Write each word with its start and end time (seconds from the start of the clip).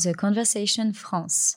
The 0.00 0.14
Conversation 0.14 0.92
France. 0.94 1.56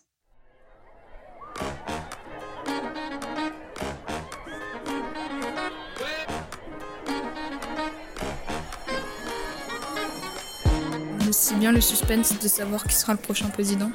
C'est 11.32 11.56
bien 11.60 11.72
le 11.72 11.82
suspense 11.82 12.40
de 12.40 12.48
savoir 12.48 12.84
qui 12.84 12.96
sera 12.96 13.14
le 13.14 13.20
prochain 13.20 13.48
président. 13.50 13.92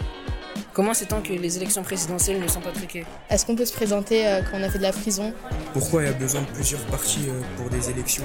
Comment 0.72 0.94
c'est 0.94 1.08
que 1.08 1.32
les 1.32 1.56
élections 1.56 1.82
présidentielles 1.82 2.40
ne 2.40 2.46
sont 2.46 2.60
pas 2.60 2.70
truquées 2.70 3.04
Est-ce 3.28 3.46
qu'on 3.46 3.56
peut 3.56 3.64
se 3.64 3.72
présenter 3.72 4.28
euh, 4.28 4.42
quand 4.42 4.58
on 4.60 4.62
a 4.62 4.68
fait 4.68 4.78
de 4.78 4.84
la 4.84 4.92
prison? 4.92 5.34
Pourquoi 5.72 6.02
il 6.02 6.06
y 6.06 6.10
a 6.10 6.12
besoin 6.12 6.42
de 6.42 6.46
plusieurs 6.48 6.82
partis 6.82 7.28
euh, 7.28 7.40
pour 7.56 7.68
des 7.68 7.90
élections? 7.90 8.24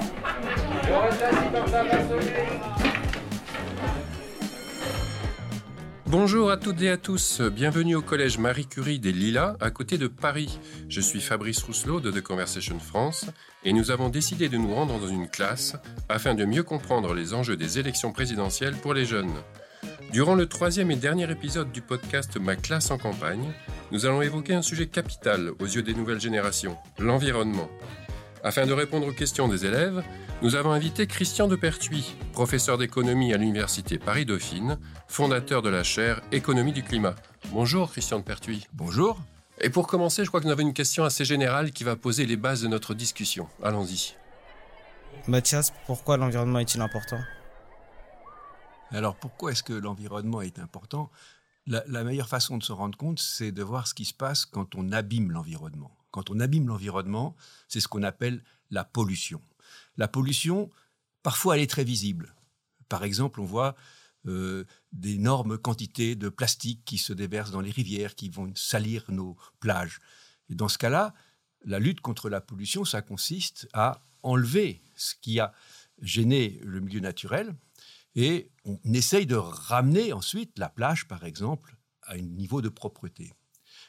Bonjour 6.12 6.52
à 6.52 6.58
toutes 6.58 6.82
et 6.82 6.90
à 6.90 6.98
tous, 6.98 7.40
bienvenue 7.40 7.96
au 7.96 8.02
collège 8.02 8.38
Marie 8.38 8.68
Curie 8.68 9.00
des 9.00 9.14
Lilas 9.14 9.56
à 9.62 9.72
côté 9.72 9.98
de 9.98 10.08
Paris. 10.08 10.60
Je 10.90 11.00
suis 11.00 11.22
Fabrice 11.22 11.64
Rousselot 11.64 12.02
de 12.02 12.12
The 12.12 12.22
Conversation 12.22 12.80
France 12.80 13.28
et 13.64 13.72
nous 13.72 13.92
avons 13.92 14.10
décidé 14.10 14.50
de 14.50 14.58
nous 14.58 14.76
rendre 14.76 15.00
dans 15.00 15.08
une 15.08 15.30
classe 15.30 15.78
afin 16.10 16.36
de 16.36 16.44
mieux 16.44 16.64
comprendre 16.64 17.14
les 17.14 17.34
enjeux 17.34 17.56
des 17.56 17.80
élections 17.80 18.12
présidentielles 18.12 18.76
pour 18.76 18.94
les 18.94 19.06
jeunes. 19.06 19.32
Durant 20.12 20.36
le 20.36 20.48
troisième 20.48 20.92
et 20.92 20.98
dernier 20.98 21.32
épisode 21.32 21.72
du 21.72 21.82
podcast 21.82 22.38
Ma 22.38 22.58
classe 22.58 22.92
en 22.92 22.98
campagne, 22.98 23.54
nous 23.94 24.06
allons 24.06 24.22
évoquer 24.22 24.54
un 24.54 24.62
sujet 24.62 24.88
capital 24.88 25.52
aux 25.60 25.66
yeux 25.66 25.82
des 25.82 25.94
nouvelles 25.94 26.20
générations, 26.20 26.76
l'environnement. 27.00 27.70
Afin 28.44 28.66
de 28.66 28.74
répondre 28.74 29.08
aux 29.08 29.12
questions 29.12 29.48
des 29.48 29.66
élèves, 29.66 30.04
nous 30.42 30.56
avons 30.56 30.72
invité 30.72 31.06
Christian 31.06 31.48
de 31.48 31.56
Pertuis, 31.56 32.16
professeur 32.34 32.80
d'économie 32.80 33.34
à 33.34 33.38
l'Université 33.38 34.00
Paris-Dauphine, 34.00 34.80
fondateur 35.08 35.62
de 35.62 35.70
la 35.70 35.84
chaire 35.84 36.22
Économie 36.32 36.74
du 36.74 36.82
climat. 36.82 37.16
Bonjour 37.52 37.92
Christian 37.92 38.18
de 38.18 38.24
Pertuis. 38.24 38.68
Bonjour. 38.74 39.20
Et 39.60 39.70
pour 39.70 39.86
commencer, 39.86 40.24
je 40.24 40.30
crois 40.30 40.42
que 40.42 40.46
nous 40.46 40.52
avons 40.52 40.64
une 40.64 40.74
question 40.74 41.04
assez 41.04 41.24
générale 41.24 41.72
qui 41.72 41.84
va 41.84 41.96
poser 41.96 42.26
les 42.26 42.36
bases 42.36 42.64
de 42.64 42.68
notre 42.68 42.96
discussion. 42.96 43.48
Allons-y. 43.62 44.16
Mathias, 45.28 45.72
pourquoi 45.86 46.18
l'environnement 46.18 46.58
est-il 46.58 46.82
important? 46.82 47.20
Alors 48.90 49.16
pourquoi 49.16 49.52
est-ce 49.52 49.62
que 49.62 49.74
l'environnement 49.74 50.42
est 50.42 50.58
important? 50.58 51.12
La, 51.68 52.04
meilleure 52.04 52.28
façon 52.28 52.58
de 52.58 52.64
se 52.64 52.72
rendre 52.72 52.98
compte, 52.98 53.20
c'est 53.20 53.52
de 53.52 53.62
voir 53.62 53.88
ce 53.88 53.94
qui 53.94 54.06
se 54.06 54.16
passe 54.16 54.46
quand 54.48 54.74
on 54.74 54.92
abîme 54.92 55.32
l'environnement. 55.32 55.92
Quand 56.12 56.30
on 56.30 56.40
abîme 56.40 56.68
l'environnement, 56.68 57.36
c'est 57.68 57.80
ce 57.80 57.88
qu'on 57.88 58.04
appelle 58.04 58.44
la 58.70 58.84
pollution. 58.84 59.42
La 59.98 60.08
pollution, 60.08 60.70
parfois, 61.24 61.56
elle 61.56 61.64
est 61.64 61.70
très 61.70 61.84
visible. 61.84 62.36
Par 62.90 63.04
exemple, 63.04 63.40
on 63.42 63.46
voit 63.46 63.76
euh, 64.28 64.66
d'énormes 64.92 65.58
quantités 65.58 66.16
de 66.16 66.30
plastique 66.30 66.84
qui 66.86 66.98
se 66.98 67.14
déversent 67.14 67.52
dans 67.52 67.62
les 67.62 67.72
rivières, 67.72 68.16
qui 68.16 68.30
vont 68.30 68.52
salir 68.56 69.06
nos 69.10 69.36
plages. 69.60 70.00
Et 70.50 70.56
dans 70.56 70.68
ce 70.68 70.78
cas-là, 70.78 71.14
la 71.64 71.80
lutte 71.80 72.02
contre 72.02 72.30
la 72.30 72.42
pollution, 72.42 72.86
ça 72.86 73.02
consiste 73.02 73.68
à 73.74 74.02
enlever 74.22 74.82
ce 74.96 75.16
qui 75.20 75.40
a 75.40 75.54
gêné 76.02 76.60
le 76.64 76.80
milieu 76.82 77.00
naturel, 77.00 77.56
et 78.16 78.52
on 78.66 78.78
essaye 78.94 79.26
de 79.26 79.36
ramener 79.36 80.14
ensuite 80.14 80.58
la 80.60 80.70
plage, 80.70 81.08
par 81.08 81.24
exemple, 81.24 81.78
à 82.04 82.14
un 82.14 82.22
niveau 82.22 82.62
de 82.62 82.70
propreté. 82.70 83.34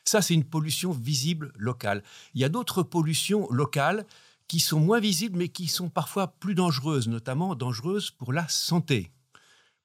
Ça, 0.04 0.22
c'est 0.22 0.34
une 0.34 0.44
pollution 0.44 0.92
visible 0.92 1.52
locale. 1.56 2.02
Il 2.34 2.40
y 2.40 2.44
a 2.44 2.48
d'autres 2.48 2.82
pollutions 2.82 3.48
locales 3.50 4.06
qui 4.48 4.60
sont 4.60 4.80
moins 4.80 5.00
visibles, 5.00 5.38
mais 5.38 5.48
qui 5.48 5.68
sont 5.68 5.88
parfois 5.88 6.34
plus 6.38 6.54
dangereuses, 6.54 7.08
notamment 7.08 7.54
dangereuses 7.54 8.10
pour 8.10 8.32
la 8.32 8.48
santé. 8.48 9.10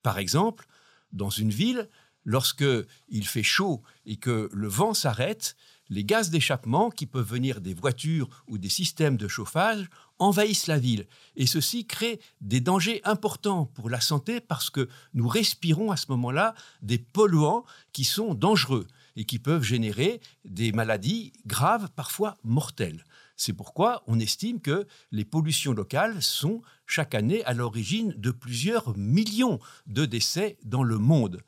Par 0.03 0.17
exemple, 0.17 0.67
dans 1.13 1.29
une 1.29 1.51
ville, 1.51 1.87
lorsque 2.25 2.65
il 3.07 3.27
fait 3.27 3.43
chaud 3.43 3.81
et 4.05 4.17
que 4.17 4.49
le 4.51 4.67
vent 4.67 4.93
s'arrête, 4.93 5.55
les 5.89 6.03
gaz 6.03 6.29
d'échappement 6.29 6.89
qui 6.89 7.05
peuvent 7.05 7.27
venir 7.27 7.61
des 7.61 7.73
voitures 7.73 8.27
ou 8.47 8.57
des 8.57 8.69
systèmes 8.69 9.15
de 9.15 9.27
chauffage 9.27 9.89
envahissent 10.19 10.67
la 10.67 10.79
ville. 10.79 11.07
Et 11.35 11.47
ceci 11.47 11.85
crée 11.85 12.19
des 12.41 12.59
dangers 12.59 13.01
importants 13.05 13.65
pour 13.67 13.89
la 13.89 14.01
santé 14.01 14.41
parce 14.41 14.69
que 14.69 14.89
nous 15.13 15.27
respirons 15.27 15.91
à 15.91 15.97
ce 15.97 16.07
moment-là 16.09 16.55
des 16.81 16.97
polluants 16.97 17.63
qui 17.93 18.03
sont 18.03 18.33
dangereux 18.33 18.87
et 19.17 19.25
qui 19.25 19.39
peuvent 19.39 19.63
générer 19.63 20.21
des 20.45 20.71
maladies 20.71 21.33
graves, 21.45 21.89
parfois 21.93 22.37
mortelles. 22.45 23.03
C'est 23.35 23.51
pourquoi 23.51 24.03
on 24.07 24.19
estime 24.19 24.61
que 24.61 24.87
les 25.11 25.25
pollutions 25.25 25.73
locales 25.73 26.23
sont 26.23 26.61
chaque 26.85 27.15
année 27.15 27.43
à 27.43 27.53
l'origine 27.53 28.13
de 28.15 28.31
plusieurs 28.31 28.97
millions 28.97 29.59
de 29.87 30.05
décès 30.05 30.57
dans 30.63 30.83
le 30.83 30.97
monde. 30.97 31.41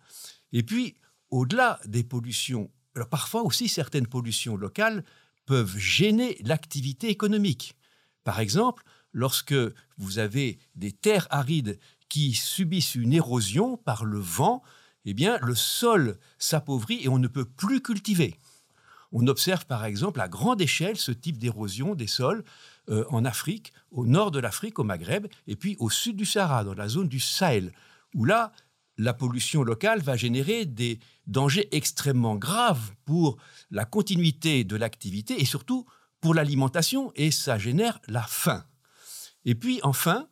Et 0.51 0.63
puis, 0.63 0.95
au-delà 1.29 1.79
des 1.85 2.03
pollutions 2.03 2.69
parfois 3.05 3.43
aussi, 3.43 3.67
certaines 3.67 4.07
pollutions 4.07 4.57
locales 4.57 5.03
peuvent 5.45 5.77
gêner 5.77 6.37
l'activité 6.43 7.09
économique. 7.09 7.75
Par 8.23 8.39
exemple, 8.39 8.83
lorsque 9.13 9.55
vous 9.97 10.19
avez 10.19 10.59
des 10.75 10.91
terres 10.91 11.27
arides 11.29 11.79
qui 12.09 12.33
subissent 12.33 12.95
une 12.95 13.13
érosion 13.13 13.77
par 13.77 14.05
le 14.05 14.19
vent, 14.19 14.61
eh 15.09 15.13
bien, 15.13 15.39
le 15.41 15.55
sol 15.55 16.17
s'appauvrit 16.37 17.03
et 17.03 17.09
on 17.09 17.17
ne 17.17 17.27
peut 17.27 17.45
plus 17.45 17.81
cultiver. 17.81 18.35
On 19.11 19.25
observe 19.27 19.65
par 19.65 19.85
exemple 19.85 20.21
à 20.21 20.27
grande 20.27 20.61
échelle 20.61 20.97
ce 20.97 21.11
type 21.11 21.37
d'érosion 21.37 21.95
des 21.95 22.07
sols 22.07 22.43
euh, 22.89 23.05
en 23.09 23.25
Afrique, 23.25 23.73
au 23.91 24.05
nord 24.05 24.31
de 24.31 24.39
l'Afrique, 24.39 24.77
au 24.77 24.83
Maghreb, 24.83 25.27
et 25.47 25.55
puis 25.55 25.75
au 25.79 25.89
sud 25.89 26.15
du 26.15 26.25
Sahara, 26.25 26.63
dans 26.63 26.75
la 26.75 26.87
zone 26.87 27.07
du 27.07 27.19
Sahel, 27.19 27.73
où 28.13 28.25
là, 28.25 28.51
la 28.97 29.13
pollution 29.13 29.63
locale 29.63 30.01
va 30.01 30.15
générer 30.15 30.65
des 30.65 30.99
dangers 31.25 31.69
extrêmement 31.71 32.35
graves 32.35 32.91
pour 33.05 33.37
la 33.71 33.85
continuité 33.85 34.63
de 34.63 34.75
l'activité 34.75 35.41
et 35.41 35.45
surtout 35.45 35.85
pour 36.21 36.33
l'alimentation 36.33 37.11
et 37.15 37.31
ça 37.31 37.57
génère 37.57 37.99
la 38.07 38.23
faim. 38.23 38.65
Et 39.45 39.55
puis 39.55 39.79
enfin, 39.83 40.27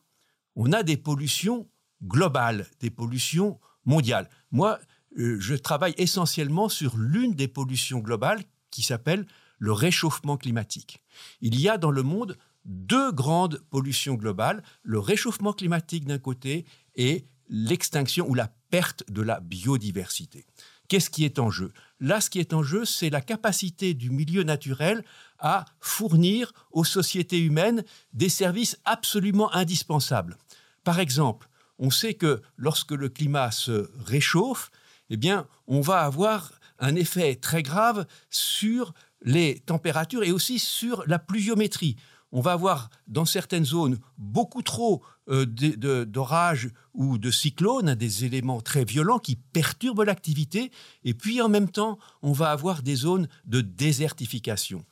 on 0.55 0.73
a 0.73 0.83
des 0.83 0.97
pollutions 0.97 1.69
globales, 2.03 2.67
des 2.79 2.89
pollutions 2.89 3.59
mondiales. 3.85 4.29
Moi, 4.51 4.79
euh, 5.17 5.37
je 5.39 5.55
travaille 5.55 5.93
essentiellement 5.97 6.69
sur 6.69 6.97
l'une 6.97 7.33
des 7.33 7.47
pollutions 7.47 7.99
globales 7.99 8.43
qui 8.71 8.83
s'appelle 8.83 9.25
le 9.59 9.71
réchauffement 9.71 10.37
climatique. 10.37 11.01
Il 11.41 11.59
y 11.59 11.67
a 11.69 11.77
dans 11.77 11.91
le 11.91 12.03
monde 12.03 12.37
deux 12.65 13.11
grandes 13.11 13.61
pollutions 13.69 14.15
globales, 14.15 14.61
le 14.83 14.99
réchauffement 14.99 15.53
climatique 15.53 16.05
d'un 16.05 16.19
côté 16.19 16.65
et 16.95 17.25
l'extinction 17.49 18.27
ou 18.27 18.33
la 18.33 18.49
perte 18.69 19.03
de 19.09 19.21
la 19.21 19.39
biodiversité. 19.39 20.45
Qu'est-ce 20.89 21.09
qui 21.09 21.25
est 21.25 21.39
en 21.39 21.49
jeu? 21.49 21.71
Là, 21.99 22.21
ce 22.21 22.29
qui 22.29 22.39
est 22.39 22.53
en 22.53 22.63
jeu, 22.63 22.85
c'est 22.85 23.09
la 23.09 23.21
capacité 23.21 23.93
du 23.93 24.09
milieu 24.09 24.43
naturel 24.43 25.03
à 25.39 25.65
fournir 25.79 26.53
aux 26.71 26.85
sociétés 26.85 27.39
humaines 27.39 27.83
des 28.13 28.29
services 28.29 28.77
absolument 28.85 29.53
indispensables. 29.53 30.37
Par 30.83 30.99
exemple, 30.99 31.49
on 31.79 31.89
sait 31.89 32.13
que 32.13 32.41
lorsque 32.55 32.91
le 32.91 33.09
climat 33.09 33.51
se 33.51 33.89
réchauffe, 34.05 34.71
eh 35.09 35.17
bien, 35.17 35.47
on 35.67 35.81
va 35.81 36.01
avoir 36.01 36.51
un 36.79 36.95
effet 36.95 37.35
très 37.35 37.63
grave 37.63 38.05
sur 38.29 38.93
les 39.21 39.59
températures 39.59 40.23
et 40.23 40.31
aussi 40.31 40.59
sur 40.59 41.03
la 41.07 41.19
pluviométrie 41.19 41.97
on 42.31 42.41
va 42.41 42.53
avoir 42.53 42.89
dans 43.07 43.25
certaines 43.25 43.65
zones 43.65 43.99
beaucoup 44.17 44.61
trop 44.61 45.03
euh, 45.29 45.45
d'orages 45.45 46.69
ou 46.93 47.17
de 47.17 47.31
cyclones, 47.31 47.95
des 47.95 48.25
éléments 48.25 48.61
très 48.61 48.83
violents 48.83 49.19
qui 49.19 49.35
perturbent 49.35 50.03
l'activité, 50.03 50.71
et 51.03 51.13
puis 51.13 51.41
en 51.41 51.49
même 51.49 51.69
temps, 51.69 51.97
on 52.21 52.31
va 52.31 52.51
avoir 52.51 52.81
des 52.83 52.95
zones 52.95 53.27
de 53.45 53.61
désertification. 53.61 54.85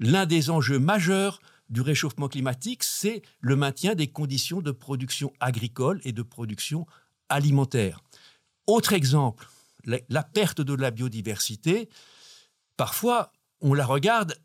L'un 0.00 0.26
des 0.26 0.50
enjeux 0.50 0.78
majeurs 0.78 1.40
du 1.68 1.80
réchauffement 1.80 2.28
climatique, 2.28 2.82
c'est 2.82 3.22
le 3.40 3.56
maintien 3.56 3.94
des 3.94 4.08
conditions 4.08 4.60
de 4.60 4.70
production 4.70 5.32
agricole 5.40 6.00
et 6.04 6.12
de 6.12 6.22
production 6.22 6.86
alimentaire. 7.28 8.00
Autre 8.66 8.92
exemple, 8.92 9.48
la 9.84 10.22
perte 10.22 10.60
de 10.60 10.74
la 10.74 10.90
biodiversité, 10.90 11.88
parfois 12.76 13.32
on 13.60 13.74
la 13.74 13.86
regarde 13.86 14.38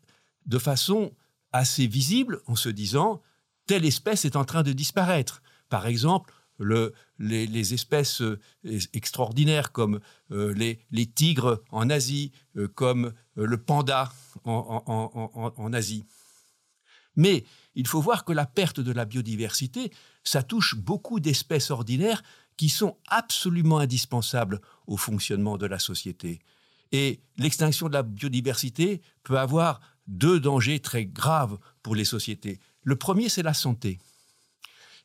de 0.46 0.58
façon 0.58 1.14
assez 1.52 1.86
visible 1.86 2.40
en 2.46 2.56
se 2.56 2.68
disant 2.68 3.22
telle 3.66 3.84
espèce 3.84 4.24
est 4.24 4.36
en 4.36 4.44
train 4.44 4.62
de 4.62 4.72
disparaître. 4.72 5.42
Par 5.68 5.86
exemple, 5.86 6.34
les, 7.18 7.74
espèces 7.74 8.20
euh, 8.22 8.38
extraordinaires 8.92 9.72
comme 9.72 10.00
euh, 10.30 10.52
les, 10.54 11.06
tigres 11.06 11.62
en 11.70 11.90
Asie, 11.90 12.32
euh, 12.56 12.68
comme 12.68 13.12
le 13.34 13.56
panda 13.56 14.12
en, 14.44 15.72
Asie. 15.72 16.04
Mais 17.16 17.44
il 17.74 17.86
faut 17.86 18.00
voir 18.00 18.24
que 18.24 18.32
la 18.32 18.46
perte 18.46 18.80
de 18.80 18.92
la 18.92 19.04
biodiversité, 19.04 19.92
ça 20.22 20.42
touche 20.42 20.76
beaucoup 20.76 21.20
d'espèces 21.20 21.70
ordinaires 21.70 22.22
qui 22.56 22.68
sont 22.68 22.96
absolument 23.08 23.78
indispensables 23.78 24.60
au 24.86 24.96
fonctionnement 24.96 25.58
de 25.58 25.66
la 25.66 25.78
société. 25.78 26.40
Et 26.92 27.20
l'extinction 27.38 27.88
de 27.88 27.94
la 27.94 28.02
biodiversité 28.02 29.00
peut 29.24 29.38
avoir 29.38 29.80
deux 30.06 30.38
dangers 30.38 30.80
très 30.80 31.06
graves 31.06 31.58
pour 31.82 31.94
les 31.94 32.04
sociétés. 32.04 32.60
Le 32.82 32.96
premier, 32.96 33.28
c'est 33.28 33.42
la 33.42 33.54
santé. 33.54 33.98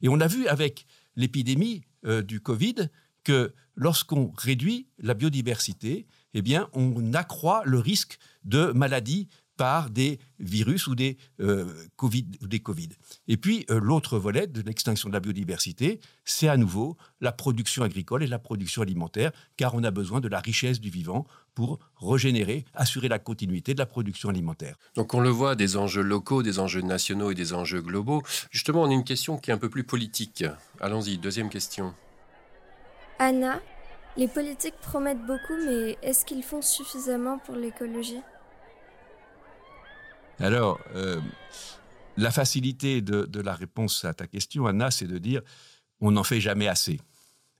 Et 0.01 0.09
on 0.09 0.19
a 0.19 0.27
vu 0.27 0.47
avec 0.47 0.85
l'épidémie 1.15 1.83
euh, 2.05 2.21
du 2.21 2.41
Covid 2.41 2.89
que 3.23 3.53
lorsqu'on 3.75 4.31
réduit 4.37 4.87
la 4.99 5.13
biodiversité, 5.13 6.05
eh 6.33 6.43
on 6.73 7.13
accroît 7.13 7.63
le 7.65 7.79
risque 7.79 8.19
de 8.43 8.71
maladies 8.71 9.27
par 9.59 9.89
des 9.89 10.19
virus 10.39 10.87
ou 10.87 10.95
des, 10.95 11.17
euh, 11.41 11.65
COVID, 11.97 12.23
des 12.43 12.61
Covid. 12.61 12.87
Et 13.27 13.35
puis, 13.35 13.65
euh, 13.69 13.81
l'autre 13.81 14.17
volet 14.17 14.47
de 14.47 14.61
l'extinction 14.61 15.09
de 15.09 15.13
la 15.13 15.19
biodiversité, 15.19 15.99
c'est 16.23 16.47
à 16.47 16.55
nouveau 16.55 16.95
la 17.19 17.33
production 17.33 17.83
agricole 17.83 18.23
et 18.23 18.27
la 18.27 18.39
production 18.39 18.83
alimentaire, 18.83 19.33
car 19.57 19.75
on 19.75 19.83
a 19.83 19.91
besoin 19.91 20.21
de 20.21 20.29
la 20.29 20.39
richesse 20.39 20.79
du 20.79 20.89
vivant 20.89 21.27
pour 21.55 21.79
régénérer, 21.99 22.63
assurer 22.73 23.09
la 23.09 23.19
continuité 23.19 23.73
de 23.73 23.79
la 23.79 23.85
production 23.85 24.29
alimentaire. 24.29 24.77
Donc 24.95 25.13
on 25.13 25.19
le 25.19 25.29
voit, 25.29 25.55
des 25.55 25.75
enjeux 25.75 26.03
locaux, 26.03 26.41
des 26.41 26.59
enjeux 26.59 26.79
nationaux 26.79 27.31
et 27.31 27.35
des 27.35 27.51
enjeux 27.51 27.81
globaux. 27.81 28.23
Justement, 28.51 28.83
on 28.83 28.89
a 28.89 28.93
une 28.93 29.03
question 29.03 29.37
qui 29.37 29.51
est 29.51 29.53
un 29.53 29.57
peu 29.57 29.69
plus 29.69 29.83
politique. 29.83 30.45
Allons-y, 30.79 31.17
deuxième 31.17 31.49
question. 31.49 31.93
Anna, 33.19 33.59
les 34.15 34.29
politiques 34.29 34.79
promettent 34.81 35.25
beaucoup, 35.25 35.57
mais 35.65 35.97
est-ce 36.01 36.23
qu'ils 36.23 36.43
font 36.43 36.61
suffisamment 36.61 37.39
pour 37.39 37.55
l'écologie? 37.55 38.21
Alors, 40.39 40.79
euh, 40.95 41.19
la 42.17 42.31
facilité 42.31 43.01
de, 43.01 43.41
la 43.41 43.53
réponse 43.53 44.05
à 44.05 44.13
ta 44.13 44.27
question, 44.27 44.65
Anna, 44.67 44.91
c'est 44.91 45.07
de 45.07 45.17
dire 45.17 45.41
on 46.01 46.11
n'en 46.11 46.23
fait 46.23 46.39
jamais 46.39 46.67
assez. 46.67 46.99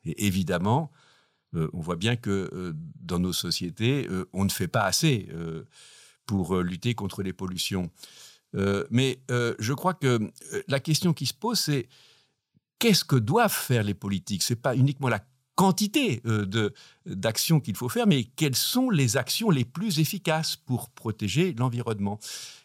Et 0.06 0.26
évidemment, 0.26 0.92
euh, 1.56 1.70
on 1.74 1.82
voit 1.82 1.98
bien 1.98 2.16
que 2.16 2.50
euh, 2.54 2.74
dans 3.02 3.20
nos 3.20 3.34
sociétés, 3.34 4.08
on 4.32 4.46
ne 4.46 4.50
fait 4.50 4.68
pas 4.68 4.84
assez 4.84 5.28
pour 6.26 6.58
lutter 6.58 6.94
contre 6.96 7.24
les 7.24 7.34
pollutions. 7.34 7.92
mais 8.90 9.20
je 9.30 9.74
crois 9.74 9.94
que 9.94 10.32
la 10.68 10.80
question 10.80 11.14
qui 11.14 11.26
se 11.26 11.34
pose, 11.34 11.60
c'est 11.60 11.88
qu'est-ce 12.80 13.04
que 13.04 13.18
doivent 13.18 13.52
faire 13.52 13.84
les 13.84 13.94
politiques? 13.94 14.44
C'est 14.44 14.56
pas 14.56 14.76
uniquement 14.76 15.10
la 15.10 15.20
quantité 15.60 16.22
de 16.24 16.74
d'actions 17.06 17.60
qu'il 17.60 17.76
faut 17.76 17.90
faire, 17.90 18.08
mais 18.08 18.24
quelles 18.24 18.56
sont 18.56 18.90
les 18.90 19.18
actions 19.18 19.50
les 19.50 19.66
plus 19.66 20.00
efficaces 20.00 20.56
pour 20.56 20.90
protéger 20.90 21.54
l'environnement? 21.60 22.18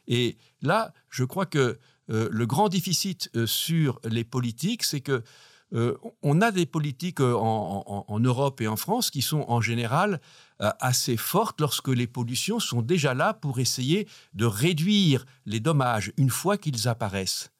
Et 0.06 0.36
là, 0.62 0.92
je 1.10 1.24
crois 1.24 1.46
que 1.46 1.78
euh, 2.10 2.28
le 2.30 2.46
grand 2.46 2.68
déficit 2.68 3.30
euh, 3.34 3.46
sur 3.46 4.00
les 4.04 4.22
politiques, 4.22 4.84
c'est 4.84 5.00
que 5.00 5.24
euh, 5.72 5.96
on 6.22 6.40
a 6.40 6.52
des 6.52 6.66
politiques 6.66 7.20
en, 7.20 8.20
Europe 8.20 8.60
et 8.60 8.68
en 8.68 8.76
France 8.76 9.10
qui 9.10 9.22
sont 9.22 9.44
en 9.48 9.60
général 9.60 10.20
assez 10.60 11.16
fortes 11.16 11.60
lorsque 11.60 11.88
les 11.88 12.06
pollutions 12.06 12.60
sont 12.60 12.80
déjà 12.80 13.12
là 13.12 13.34
pour 13.34 13.58
essayer 13.58 14.06
de 14.34 14.44
réduire 14.44 15.26
les 15.46 15.58
dommages 15.58 16.12
une 16.16 16.30
fois 16.30 16.58
qu'ils 16.58 16.86
apparaissent. 16.86 17.50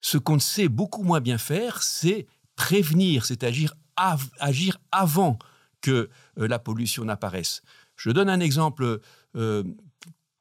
Ce 0.00 0.18
qu'on 0.18 0.40
sait 0.40 0.68
beaucoup 0.68 1.04
moins 1.04 1.20
bien 1.20 1.38
faire, 1.38 1.80
c'est 1.84 2.26
prévenir, 2.56 3.24
c'est 3.24 3.44
agir, 3.44 3.72
agir 4.38 4.78
avant 4.92 5.38
que 5.80 6.10
la 6.36 6.58
pollution 6.58 7.04
n'apparaisse. 7.04 7.62
Je 7.96 8.10
donne 8.10 8.28
un 8.28 8.40
exemple 8.40 9.00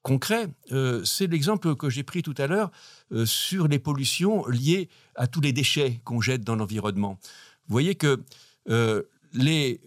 concret, 0.07 0.47
euh, 0.71 1.03
c'est 1.03 1.27
l'exemple 1.27 1.75
que 1.75 1.89
j'ai 1.89 2.03
pris 2.03 2.23
tout 2.23 2.33
à 2.37 2.47
l'heure 2.47 2.71
euh, 3.11 3.25
sur 3.25 3.67
les 3.67 3.77
pollutions 3.77 4.47
liées 4.47 4.87
à 5.15 5.27
tous 5.27 5.41
les 5.41 5.51
déchets 5.51 5.99
qu'on 6.05 6.21
jette 6.21 6.45
dans 6.45 6.55
l'environnement. 6.55 7.19
Vous 7.67 7.73
voyez 7.73 7.95
que 7.95 8.23
euh, 8.69 9.03
les, 9.33 9.81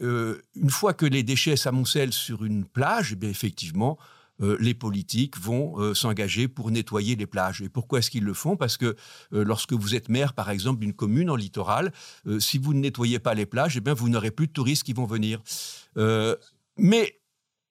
une 0.54 0.68
fois 0.68 0.92
que 0.92 1.06
les 1.06 1.22
déchets 1.22 1.56
s'amoncellent 1.56 2.12
sur 2.12 2.44
une 2.44 2.66
plage, 2.66 3.16
eh 3.20 3.26
effectivement, 3.26 3.96
les 4.40 4.74
politiques 4.74 5.38
vont 5.38 5.94
s'engager 5.94 6.48
pour 6.48 6.70
nettoyer 6.70 7.14
les 7.14 7.26
plages. 7.26 7.62
Et 7.62 7.68
pourquoi 7.68 7.98
est-ce 7.98 8.10
qu'ils 8.10 8.24
le 8.24 8.34
font? 8.34 8.56
Parce 8.56 8.76
que 8.76 8.96
lorsque 9.30 9.72
vous 9.72 9.94
êtes 9.94 10.08
maire, 10.08 10.32
par 10.32 10.50
exemple, 10.50 10.80
d'une 10.80 10.94
commune 10.94 11.30
en 11.30 11.36
littoral, 11.36 11.92
si 12.38 12.58
vous 12.58 12.74
ne 12.74 12.80
nettoyez 12.80 13.18
pas 13.18 13.34
les 13.34 13.46
plages, 13.46 13.76
eh 13.76 13.80
bien, 13.80 13.94
vous 13.94 14.08
n'aurez 14.08 14.30
plus 14.30 14.46
de 14.46 14.52
touristes 14.52 14.84
qui 14.84 14.92
vont 14.92 15.06
venir. 15.06 15.40
mais 16.76 17.20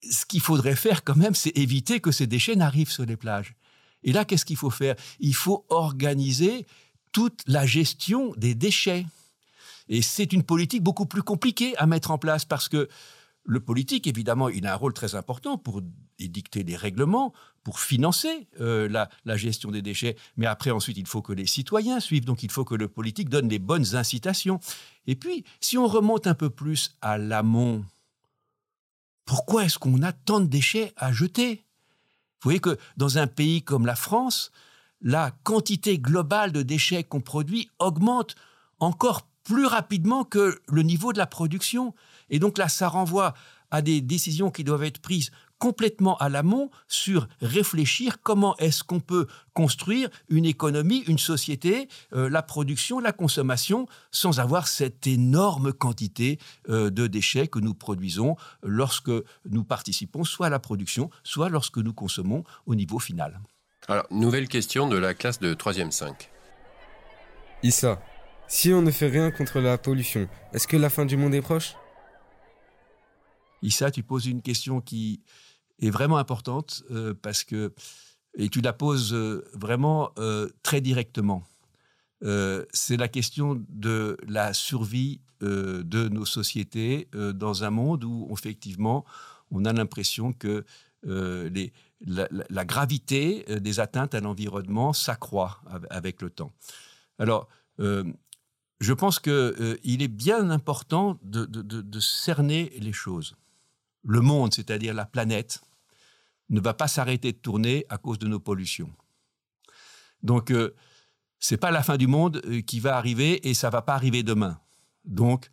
ce 0.01 0.25
qu'il 0.25 0.42
faudrait 0.42 0.75
faire 0.75 1.04
quand 1.04 1.16
même, 1.16 1.36
c'est 1.36 1.57
éviter 1.57 2.00
que 2.00 2.12
ces 2.12 2.27
déchets 2.27 2.56
n'arrivent 2.56 2.92
sur 2.92 3.06
les 3.06 3.18
plages. 3.18 3.56
Et 4.04 4.13
là, 4.13 4.24
qu'est-ce 4.24 4.45
qu'il 4.45 4.56
faut 4.56 4.69
faire? 4.69 4.95
Il 5.19 5.36
faut 5.36 5.65
organiser 5.69 6.65
toute 7.12 7.42
la 7.48 7.65
gestion 7.65 8.33
des 8.38 8.56
déchets. 8.56 9.06
Et 9.89 10.01
c'est 10.01 10.31
une 10.31 10.44
politique 10.44 10.83
beaucoup 10.83 11.06
plus 11.06 11.24
compliquée 11.24 11.75
à 11.77 11.86
mettre 11.86 12.12
en 12.12 12.18
place 12.18 12.45
parce 12.45 12.69
que 12.69 12.88
le 13.44 13.60
politique, 13.60 14.07
évidemment, 14.07 14.48
il 14.48 14.68
a 14.68 14.74
un 14.74 14.77
rôle 14.77 14.94
très 14.94 15.15
important 15.15 15.57
pour 15.57 15.81
édicter 16.19 16.63
des 16.63 16.75
règlements, 16.75 17.33
pour 17.63 17.80
financer 17.80 18.48
euh, 18.62 18.88
la, 18.89 19.10
la, 19.25 19.38
gestion 19.38 19.69
des 19.69 19.81
déchets. 19.81 20.16
Mais 20.38 20.45
après, 20.45 20.71
ensuite, 20.71 20.98
il 20.98 21.06
faut 21.06 21.21
que 21.21 21.33
les 21.33 21.45
citoyens 21.45 22.00
suivent. 22.00 22.25
Donc, 22.25 22.42
il 22.42 22.50
faut 22.50 22.66
que 22.66 22.75
le 22.75 22.88
politique 22.88 23.30
donne 23.30 23.50
les 23.50 23.60
bonnes 23.60 23.95
incitations. 23.95 24.60
Et 25.07 25.16
puis, 25.16 25.44
si 25.60 25.77
on 25.77 25.88
remonte 25.88 26.25
un 26.25 26.33
peu 26.33 26.50
plus 26.50 26.95
à 27.01 27.18
l'amont, 27.18 27.86
pourquoi 29.25 29.66
est-ce 29.66 29.77
qu'on 29.77 30.01
a 30.01 30.12
tant 30.12 30.39
de 30.39 30.48
déchets 30.48 30.94
à 30.98 31.12
jeter? 31.12 31.63
Vous 32.42 32.45
voyez 32.45 32.60
que 32.60 32.77
dans 32.98 33.18
un 33.18 33.27
pays 33.27 33.62
comme 33.62 33.86
la 33.86 33.95
France, 33.95 34.51
la 35.01 35.31
quantité 35.44 36.00
globale 36.00 36.51
de 36.51 36.62
déchets 36.62 37.04
qu'on 37.04 37.22
produit 37.22 37.69
augmente 37.80 38.36
encore 38.80 39.27
plus 39.44 39.65
rapidement 39.65 40.24
que 40.24 40.60
le 40.68 40.83
niveau 40.83 41.13
de 41.13 41.18
la 41.18 41.27
production. 41.27 41.94
Et 42.30 42.39
donc 42.39 42.57
là, 42.57 42.69
ça 42.69 42.88
renvoie 42.88 43.33
à 43.72 43.81
des 43.81 44.01
décisions 44.01 44.51
qui 44.51 44.63
doivent 44.63 44.83
être 44.83 45.00
prises 45.00 45.31
complètement 45.60 46.18
à 46.18 46.30
l'amont 46.30 46.72
sur 46.88 47.28
réfléchir 47.42 48.22
comment 48.24 48.58
est-ce 48.58 48.84
qu'on 48.84 49.00
peut 49.00 49.28
construire 49.54 50.10
une 50.30 50.46
économie, 50.46 51.04
une 51.08 51.20
société, 51.20 51.90
euh, 52.14 52.30
la 52.30 52.42
production, 52.42 53.00
la 53.00 53.12
consommation, 53.12 53.86
sans 54.12 54.40
avoir 54.40 54.68
cette 54.68 55.06
énorme 55.06 55.74
quantité 55.74 56.40
euh, 56.70 56.90
de 56.90 57.08
déchets 57.08 57.48
que 57.48 57.60
nous 57.60 57.74
produisons 57.74 58.36
lorsque 58.64 59.12
nous 59.46 59.64
participons 59.64 60.24
soit 60.24 60.48
à 60.48 60.50
la 60.50 60.60
production, 60.60 61.10
soit 61.24 61.50
lorsque 61.50 61.78
nous 61.78 61.94
consommons 61.94 62.44
au 62.66 62.74
niveau 62.74 63.00
final. 63.00 63.40
Alors, 63.88 64.06
nouvelle 64.12 64.48
question 64.48 64.88
de 64.88 64.98
la 64.98 65.14
classe 65.14 65.40
de 65.40 65.54
3e 65.54 65.92
5. 65.92 66.30
Issa, 67.64 68.02
si 68.48 68.72
on 68.72 68.82
ne 68.82 68.92
fait 68.92 69.10
rien 69.10 69.32
contre 69.32 69.60
la 69.60 69.78
pollution, 69.78 70.30
est-ce 70.54 70.68
que 70.68 70.78
la 70.78 70.90
fin 70.90 71.06
du 71.06 71.18
monde 71.18 71.34
est 71.34 71.42
proche? 71.42 71.76
Issa, 73.62 73.92
tu 73.92 74.04
poses 74.04 74.26
une 74.28 74.42
question 74.42 74.80
qui 74.80 75.22
est 75.80 75.90
vraiment 75.90 76.18
importante 76.18 76.84
euh, 76.92 77.14
parce 77.20 77.44
que, 77.44 77.74
et 78.38 78.50
tu 78.50 78.62
la 78.62 78.74
poses 78.74 79.14
euh, 79.14 79.44
vraiment 79.54 80.12
euh, 80.20 80.50
très 80.64 80.81
directement. 80.81 81.44
c'est 82.74 82.98
la 82.98 83.08
question 83.08 83.64
de 83.70 84.18
la 84.28 84.54
survie 84.54 85.22
de 85.40 86.10
nos 86.10 86.26
sociétés 86.26 87.08
dans 87.14 87.64
un 87.64 87.70
monde 87.70 88.04
où 88.04 88.28
effectivement 88.34 89.06
on 89.51 89.63
a 89.63 89.72
l'impression 89.72 90.34
que 90.34 90.65
la, 91.06 92.65
gravité 92.65 93.46
des 93.62 93.80
atteintes 93.80 94.15
à 94.15 94.20
l'environnement 94.20 94.92
s'accroît 94.92 95.62
avec 95.89 96.22
le 96.22 96.30
temps. 96.30 96.51
Alors, 97.20 97.48
je 97.77 98.94
pense 98.94 99.20
qu'il 99.20 100.01
est 100.03 100.13
bien 100.27 100.50
important 100.50 101.18
de 101.24 102.00
cerner 102.01 102.74
les 102.82 102.94
choses. 102.94 103.38
Le 104.03 104.20
monde, 104.20 104.53
c'est-à-dire 104.53 104.94
la 104.94 105.06
planète, 105.06 105.62
ne 106.50 106.60
va 106.60 106.74
pas 106.74 106.88
s'arrêter 106.88 107.32
de 107.32 107.38
tourner 107.38 107.86
à 107.89 107.98
cause 107.98 108.20
de 108.20 108.27
nos 108.27 108.39
pollutions. 108.39 108.91
Donc, 110.24 110.51
euh, 110.51 110.75
c'est 111.39 111.58
pas 111.58 111.72
la 111.72 111.84
fin 111.84 111.98
du 111.98 112.08
monde 112.08 112.41
euh, 112.46 112.62
qui 112.62 112.79
va 112.79 112.98
arriver 112.98 113.48
et 113.48 113.53
ça 113.53 113.70
va 113.70 113.82
pas 113.82 113.96
arriver 113.96 114.24
demain. 114.24 114.60
Donc, 115.06 115.50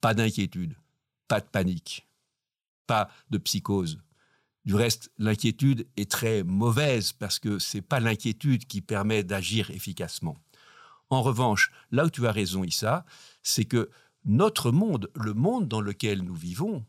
pas 0.00 0.14
d'inquiétude, 0.14 0.76
pas 1.28 1.40
de 1.40 1.46
panique, 1.46 2.08
pas 2.86 3.08
de 3.30 3.38
psychose. 3.38 4.00
Du 4.64 4.74
reste, 4.74 5.10
l'inquiétude 5.18 5.88
est 5.96 6.10
très 6.10 6.42
mauvaise 6.44 7.12
parce 7.12 7.38
que 7.38 7.58
c'est 7.58 7.82
pas 7.82 8.00
l'inquiétude 8.00 8.66
qui 8.66 8.80
permet 8.80 9.22
d'agir 9.22 9.70
efficacement. 9.70 10.36
En 11.10 11.22
revanche, 11.22 11.70
là 11.90 12.06
où 12.06 12.10
tu 12.10 12.26
as 12.26 12.32
raison, 12.32 12.64
Issa, 12.64 13.04
c'est 13.42 13.64
que 13.64 13.90
notre 14.24 14.70
monde, 14.70 15.10
le 15.14 15.34
monde 15.34 15.68
dans 15.68 15.80
lequel 15.80 16.22
nous 16.22 16.34
vivons, 16.34 16.84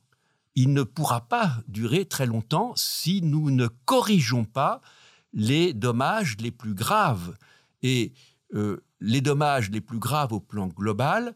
il 0.55 0.73
ne 0.73 0.83
pourra 0.83 1.27
pas 1.27 1.63
durer 1.67 2.05
très 2.05 2.25
longtemps 2.25 2.73
si 2.75 3.21
nous 3.21 3.51
ne 3.51 3.67
corrigeons 3.67 4.45
pas 4.45 4.81
les 5.33 5.73
dommages 5.73 6.37
les 6.39 6.51
plus 6.51 6.73
graves. 6.73 7.35
Et 7.81 8.13
euh, 8.53 8.83
les 8.99 9.21
dommages 9.21 9.71
les 9.71 9.81
plus 9.81 9.99
graves 9.99 10.31
au 10.31 10.39
plan 10.39 10.67
global, 10.67 11.35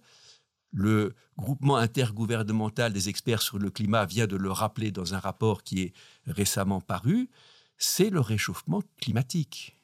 le 0.72 1.16
groupement 1.38 1.78
intergouvernemental 1.78 2.94
des 2.94 3.10
experts 3.10 3.42
sur 3.42 3.58
le 3.58 3.70
climat 3.70 4.06
vient 4.06 4.28
de 4.28 4.36
le 4.36 4.52
rappeler 4.52 4.92
dans 4.92 5.14
un 5.14 5.20
rapport 5.20 5.64
qui 5.64 5.82
est 5.82 5.94
récemment 6.26 6.82
paru, 6.82 7.30
c'est 7.78 8.10
le 8.10 8.20
réchauffement 8.20 8.82
climatique. 9.02 9.78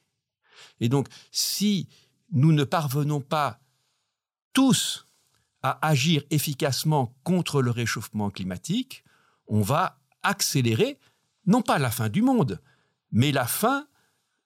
Et 0.80 0.88
donc, 0.88 1.08
si 1.30 1.88
nous 2.32 2.52
ne 2.52 2.64
parvenons 2.64 3.20
pas 3.20 3.60
tous 4.52 5.06
à 5.62 5.86
agir 5.86 6.22
efficacement 6.30 7.14
contre 7.24 7.62
le 7.62 7.70
réchauffement 7.70 8.30
climatique, 8.30 9.04
on 9.48 9.62
va 9.62 9.98
accélérer, 10.22 10.98
non 11.46 11.62
pas 11.62 11.78
la 11.78 11.90
fin 11.90 12.08
du 12.08 12.22
monde, 12.22 12.60
mais 13.12 13.32
la 13.32 13.46
fin 13.46 13.86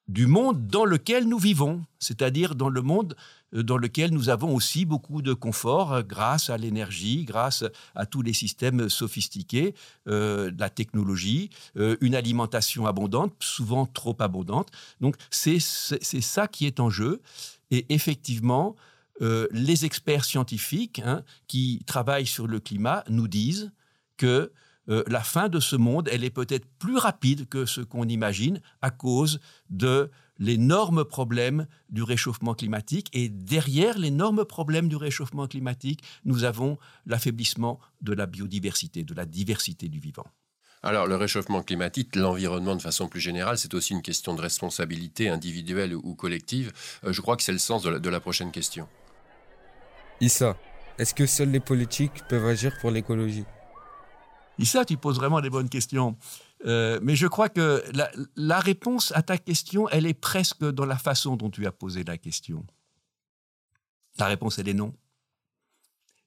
du 0.08 0.26
monde 0.26 0.66
dans 0.66 0.86
lequel 0.86 1.28
nous 1.28 1.38
vivons, 1.38 1.84
c'est-à-dire 1.98 2.54
dans 2.54 2.70
le 2.70 2.80
monde 2.80 3.14
euh, 3.54 3.62
dans 3.62 3.76
lequel 3.76 4.12
nous 4.12 4.28
avons 4.28 4.54
aussi 4.54 4.84
beaucoup 4.84 5.22
de 5.22 5.32
confort 5.32 5.92
euh, 5.92 6.02
grâce 6.02 6.50
à 6.50 6.56
l'énergie, 6.56 7.24
grâce 7.24 7.64
à 7.94 8.06
tous 8.06 8.22
les 8.22 8.32
systèmes 8.32 8.88
sophistiqués, 8.88 9.74
euh, 10.06 10.50
la 10.58 10.70
technologie, 10.70 11.50
une 12.00 12.14
alimentation 12.14 12.86
abondante, 12.86 13.34
souvent 13.40 13.86
trop 13.86 14.16
abondante. 14.18 14.70
Donc 15.00 15.16
c'est 15.30 15.60
ça 15.60 16.48
qui 16.48 16.66
est 16.66 16.80
en 16.80 16.90
jeu. 16.90 17.20
Et 17.70 17.86
effectivement, 17.90 18.76
les 19.20 19.84
experts 19.84 20.24
scientifiques 20.24 21.00
hein, 21.04 21.22
qui 21.46 21.82
travaillent 21.86 22.26
sur 22.26 22.46
le 22.46 22.60
climat 22.60 23.04
nous 23.08 23.28
disent 23.28 23.72
que 24.16 24.52
la 24.88 25.20
fin 25.20 25.48
de 25.48 25.60
ce 25.60 25.76
monde, 25.76 26.08
elle 26.10 26.24
est 26.24 26.30
peut-être 26.30 26.66
plus 26.78 26.96
rapide 26.96 27.48
que 27.48 27.66
ce 27.66 27.80
qu'on 27.80 28.08
imagine 28.08 28.60
à 28.80 28.90
cause 28.90 29.40
de 29.70 30.10
l'énorme 30.38 31.04
problème 31.04 31.66
du 31.90 32.02
réchauffement 32.02 32.54
climatique. 32.54 33.08
Et 33.12 33.28
derrière 33.28 33.98
l'énorme 33.98 34.44
problème 34.44 34.88
du 34.88 34.96
réchauffement 34.96 35.46
climatique, 35.46 36.02
nous 36.24 36.44
avons 36.44 36.78
l'affaiblissement 37.06 37.80
de 38.00 38.12
la 38.12 38.26
biodiversité, 38.26 39.02
de 39.02 39.14
la 39.14 39.26
diversité 39.26 39.88
du 39.88 39.98
vivant. 39.98 40.26
Alors, 40.82 41.08
le 41.08 41.16
réchauffement 41.16 41.62
climatique, 41.62 42.14
l'environnement 42.14 42.76
de 42.76 42.82
façon 42.82 43.08
plus 43.08 43.20
générale, 43.20 43.58
c'est 43.58 43.74
aussi 43.74 43.94
une 43.94 44.02
question 44.02 44.34
de 44.34 44.40
responsabilité 44.40 45.28
individuelle 45.28 45.94
ou 45.94 46.14
collective. 46.14 46.72
Euh, 47.04 47.12
je 47.12 47.20
crois 47.20 47.36
que 47.36 47.42
c'est 47.42 47.52
le 47.52 47.58
sens 47.58 47.82
de 47.82 47.90
la, 47.90 47.98
de 47.98 48.08
la 48.08 48.20
prochaine 48.20 48.52
question. 48.52 48.88
Issa, 50.20 50.56
est-ce 50.98 51.14
que 51.14 51.26
seuls 51.26 51.50
les 51.50 51.60
politiques 51.60 52.22
peuvent 52.28 52.46
agir 52.46 52.78
pour 52.80 52.92
l'écologie? 52.92 53.44
Issa, 54.58 54.84
tu 54.84 54.96
poses 54.96 55.16
vraiment 55.16 55.40
des 55.40 55.50
bonnes 55.50 55.68
questions. 55.68 56.16
Euh, 56.64 56.98
mais 57.02 57.14
je 57.14 57.26
crois 57.26 57.48
que 57.48 57.82
la, 58.36 58.60
réponse 58.60 59.12
à 59.14 59.22
ta 59.22 59.38
question, 59.38 59.88
elle 59.88 60.06
est 60.06 60.14
presque 60.14 60.64
dans 60.64 60.84
la 60.84 60.98
façon 60.98 61.36
dont 61.36 61.50
tu 61.50 61.66
as 61.66 61.72
posé 61.72 62.02
la 62.02 62.18
question. 62.18 62.66
La 64.18 64.26
réponse, 64.26 64.58
elle 64.58 64.68
est 64.68 64.74
non. 64.74 64.94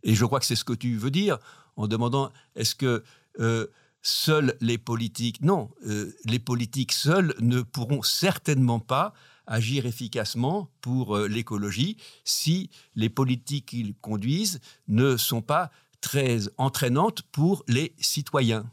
Et 0.04 0.16
je 0.16 0.26
crois 0.26 0.40
que 0.40 0.46
c'est 0.46 0.56
ce 0.56 0.64
que 0.64 0.74
tu 0.74 0.96
veux 0.96 1.12
dire 1.12 1.38
en 1.76 1.88
demandant 1.88 2.32
est-ce 2.56 2.74
que 2.74 3.04
euh, 3.40 3.68
seuls 4.02 4.56
les 4.62 4.78
politiques, 4.78 5.42
non, 5.42 5.70
euh, 5.86 6.16
les 6.26 6.40
politiques 6.40 6.94
seuls 6.94 7.36
ne 7.40 7.62
pourront 7.62 8.02
certainement 8.02 8.80
pas 8.80 9.14
agir 9.46 9.86
efficacement 9.86 10.72
pour 10.80 11.18
l'écologie 11.18 11.98
si 12.24 12.70
les 12.96 13.10
politiques 13.10 13.66
qu'ils 13.66 13.96
conduisent 13.96 14.62
ne 14.88 15.18
sont 15.18 15.42
pas 15.42 15.72
très 16.02 16.42
entraînantes 16.58 17.22
pour 17.32 17.64
les 17.68 17.94
citoyens. 18.00 18.66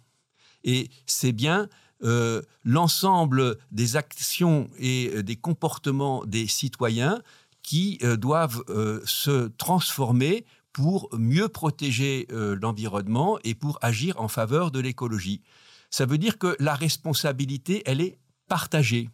Et 0.65 0.91
c'est 1.07 1.33
bien 1.33 1.69
euh, 2.05 2.43
l'ensemble 2.65 3.59
des 3.73 3.97
actions 3.97 4.69
et 4.79 5.11
euh, 5.15 5.23
des 5.23 5.37
comportements 5.37 6.25
des 6.25 6.47
citoyens 6.47 7.21
qui 7.63 7.99
euh, 8.03 8.17
doivent 8.17 8.63
se 9.05 9.49
transformer 9.49 10.47
pour 10.73 11.09
mieux 11.13 11.49
protéger 11.49 12.29
l'environnement 12.31 13.41
et 13.43 13.57
pour 13.57 13.81
agir 13.83 14.21
en 14.21 14.29
faveur 14.29 14.71
de 14.71 14.79
l'écologie. 14.79 15.43
Ça 15.91 16.07
veut 16.07 16.19
dire 16.19 16.39
que 16.39 16.55
la 16.61 16.77
responsabilité, 16.77 17.83
elle 17.85 18.01
est 18.01 18.17
partagée. 18.47 19.11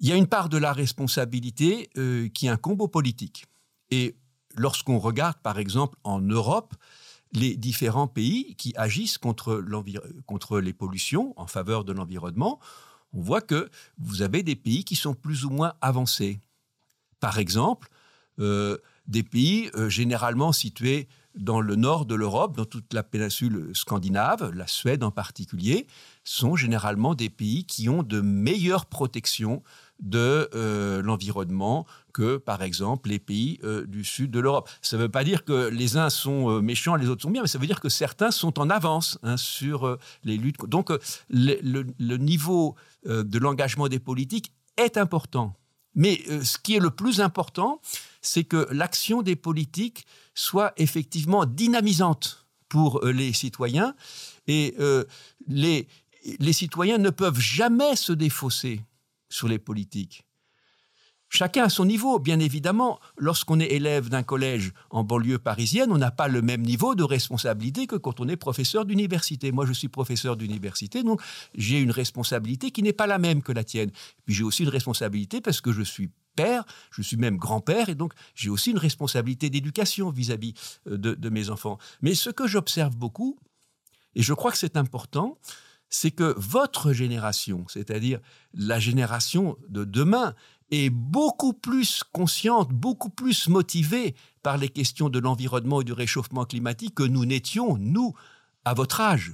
Il 0.00 0.08
y 0.08 0.12
a 0.12 0.16
une 0.16 0.26
part 0.26 0.48
de 0.48 0.58
la 0.58 0.72
responsabilité 0.72 1.88
qui 2.34 2.48
incombe 2.48 2.80
aux 2.80 2.88
politiques. 2.88 3.46
Et 3.92 4.16
lorsqu'on 4.56 4.98
regarde, 4.98 5.36
par 5.40 5.60
exemple, 5.60 5.96
en 6.02 6.20
Europe, 6.20 6.74
les 7.36 7.56
différents 7.56 8.08
pays 8.08 8.54
qui 8.56 8.72
agissent 8.76 9.18
contre, 9.18 9.62
contre 10.24 10.58
les 10.58 10.72
pollutions 10.72 11.34
en 11.36 11.46
faveur 11.46 11.84
de 11.84 11.92
l'environnement, 11.92 12.58
on 13.12 13.20
voit 13.20 13.42
que 13.42 13.68
vous 13.98 14.22
avez 14.22 14.42
des 14.42 14.56
pays 14.56 14.84
qui 14.84 14.96
sont 14.96 15.14
plus 15.14 15.44
ou 15.44 15.50
moins 15.50 15.74
avancés. 15.82 16.40
Par 17.20 17.38
exemple, 17.38 17.88
euh, 18.40 18.78
des 19.06 19.22
pays 19.22 19.70
euh, 19.74 19.88
généralement 19.90 20.52
situés 20.52 21.08
dans 21.34 21.60
le 21.60 21.76
nord 21.76 22.06
de 22.06 22.14
l'Europe, 22.14 22.56
dans 22.56 22.64
toute 22.64 22.94
la 22.94 23.02
péninsule 23.02 23.70
scandinave, 23.74 24.52
la 24.54 24.66
Suède 24.66 25.04
en 25.04 25.10
particulier, 25.10 25.86
sont 26.24 26.56
généralement 26.56 27.14
des 27.14 27.28
pays 27.28 27.64
qui 27.66 27.90
ont 27.90 28.02
de 28.02 28.22
meilleures 28.22 28.86
protections 28.86 29.62
de 30.00 30.48
euh, 30.54 31.02
l'environnement 31.02 31.86
que, 32.12 32.36
par 32.36 32.62
exemple, 32.62 33.08
les 33.08 33.18
pays 33.18 33.58
euh, 33.64 33.86
du 33.86 34.04
sud 34.04 34.30
de 34.30 34.40
l'Europe. 34.40 34.68
Ça 34.82 34.96
ne 34.96 35.02
veut 35.02 35.08
pas 35.08 35.24
dire 35.24 35.44
que 35.44 35.68
les 35.68 35.96
uns 35.96 36.10
sont 36.10 36.50
euh, 36.50 36.60
méchants, 36.60 36.96
les 36.96 37.08
autres 37.08 37.22
sont 37.22 37.30
bien, 37.30 37.42
mais 37.42 37.48
ça 37.48 37.58
veut 37.58 37.66
dire 37.66 37.80
que 37.80 37.88
certains 37.88 38.30
sont 38.30 38.58
en 38.58 38.70
avance 38.70 39.18
hein, 39.22 39.36
sur 39.36 39.98
les 40.24 40.36
luttes. 40.36 40.64
Donc, 40.66 40.90
le, 41.30 42.16
niveau 42.16 42.76
de 43.04 43.38
l'engagement 43.38 43.88
des 43.88 43.98
politiques 43.98 44.52
est 44.76 44.96
important. 44.96 45.54
Mais 45.94 46.22
ce 46.42 46.58
qui 46.58 46.76
est 46.76 46.80
le 46.80 46.90
plus 46.90 47.20
important, 47.20 47.80
c'est 48.20 48.44
que 48.44 48.66
l'action 48.70 49.22
des 49.22 49.36
politiques 49.36 50.06
soit 50.34 50.72
effectivement 50.76 51.46
dynamisante 51.46 52.46
pour 52.68 53.04
les 53.04 53.32
citoyens. 53.32 53.94
Et 54.46 54.74
les, 55.46 55.88
les 56.38 56.52
citoyens 56.52 56.98
ne 56.98 57.10
peuvent 57.10 57.40
jamais 57.40 57.96
se 57.96 58.12
défausser 58.12 58.82
sur 59.28 59.48
les 59.48 59.58
politiques. 59.58 60.24
Chacun 61.28 61.64
à 61.64 61.68
son 61.68 61.84
niveau, 61.84 62.18
bien 62.18 62.38
évidemment. 62.38 63.00
Lorsqu'on 63.18 63.58
est 63.58 63.72
élève 63.72 64.08
d'un 64.08 64.22
collège 64.22 64.72
en 64.90 65.02
banlieue 65.02 65.38
parisienne, 65.38 65.90
on 65.90 65.98
n'a 65.98 66.12
pas 66.12 66.28
le 66.28 66.40
même 66.40 66.62
niveau 66.62 66.94
de 66.94 67.02
responsabilité 67.02 67.86
que 67.86 67.96
quand 67.96 68.20
on 68.20 68.28
est 68.28 68.36
professeur 68.36 68.84
d'université. 68.84 69.50
Moi, 69.50 69.66
je 69.66 69.72
suis 69.72 69.88
professeur 69.88 70.36
d'université, 70.36 71.02
donc 71.02 71.20
j'ai 71.54 71.80
une 71.80 71.90
responsabilité 71.90 72.70
qui 72.70 72.82
n'est 72.82 72.92
pas 72.92 73.08
la 73.08 73.18
même 73.18 73.42
que 73.42 73.52
la 73.52 73.64
tienne. 73.64 73.90
Puis 74.24 74.34
j'ai 74.34 74.44
aussi 74.44 74.62
une 74.62 74.68
responsabilité 74.68 75.40
parce 75.40 75.60
que 75.60 75.72
je 75.72 75.82
suis 75.82 76.10
père, 76.36 76.64
je 76.92 77.02
suis 77.02 77.16
même 77.16 77.38
grand-père, 77.38 77.88
et 77.88 77.94
donc 77.94 78.12
j'ai 78.34 78.50
aussi 78.50 78.70
une 78.70 78.78
responsabilité 78.78 79.50
d'éducation 79.50 80.10
vis-à-vis 80.10 80.54
euh, 80.86 80.96
de, 80.96 81.14
de 81.14 81.28
mes 81.28 81.50
enfants. 81.50 81.78
Mais 82.02 82.14
ce 82.14 82.30
que 82.30 82.46
j'observe 82.46 82.94
beaucoup, 82.94 83.38
et 84.14 84.22
je 84.22 84.32
crois 84.32 84.52
que 84.52 84.58
c'est 84.58 84.76
important, 84.76 85.38
c'est 85.88 86.10
que 86.10 86.34
votre 86.36 86.92
génération, 86.92 87.64
c'est-à-dire 87.68 88.20
la 88.54 88.78
génération 88.78 89.56
de 89.68 89.84
demain, 89.84 90.34
est 90.70 90.90
beaucoup 90.90 91.52
plus 91.52 92.02
consciente, 92.12 92.70
beaucoup 92.72 93.10
plus 93.10 93.48
motivée 93.48 94.14
par 94.42 94.58
les 94.58 94.68
questions 94.68 95.08
de 95.08 95.18
l'environnement 95.18 95.80
et 95.80 95.84
du 95.84 95.92
réchauffement 95.92 96.44
climatique 96.44 96.94
que 96.94 97.02
nous 97.04 97.24
n'étions, 97.24 97.76
nous, 97.78 98.14
à 98.64 98.74
votre 98.74 99.00
âge. 99.00 99.32